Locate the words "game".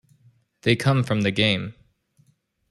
1.29-1.75